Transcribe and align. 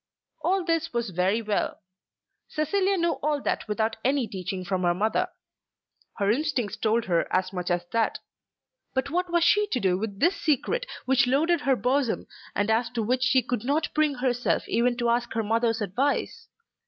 All 0.43 0.63
this 0.65 0.93
was 0.93 1.11
very 1.11 1.43
well. 1.43 1.79
Cecilia 2.47 2.97
knew 2.97 3.19
all 3.21 3.39
that 3.43 3.67
without 3.67 3.97
any 4.03 4.27
teaching 4.27 4.65
from 4.65 4.81
her 4.81 4.95
mother. 4.95 5.27
Her 6.17 6.31
instincts 6.31 6.75
told 6.75 7.05
her 7.05 7.31
as 7.31 7.53
much 7.53 7.69
as 7.69 7.85
that. 7.91 8.17
But 8.95 9.11
what 9.11 9.31
was 9.31 9.43
she 9.43 9.67
to 9.67 9.79
do 9.79 9.99
with 9.99 10.19
this 10.19 10.35
secret 10.41 10.87
which 11.05 11.27
loaded 11.27 11.61
her 11.61 11.75
bosom, 11.75 12.25
but 12.55 12.71
as 12.71 12.89
to 12.95 13.03
which 13.03 13.21
she 13.21 13.43
could 13.43 13.63
not 13.63 13.93
bring 13.93 14.15
herself 14.15 14.67
even 14.67 14.97
to 14.97 15.09
ask 15.09 15.31
her 15.33 15.43
mother's 15.43 15.81
advice? 15.81 16.47